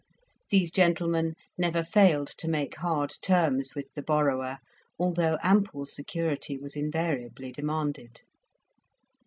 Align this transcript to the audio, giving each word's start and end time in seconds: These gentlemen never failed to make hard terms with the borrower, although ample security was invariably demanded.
These 0.49 0.71
gentlemen 0.71 1.35
never 1.59 1.83
failed 1.83 2.25
to 2.39 2.47
make 2.47 2.77
hard 2.77 3.13
terms 3.21 3.75
with 3.75 3.93
the 3.93 4.01
borrower, 4.01 4.57
although 4.97 5.37
ample 5.43 5.85
security 5.85 6.57
was 6.57 6.75
invariably 6.75 7.51
demanded. 7.51 8.21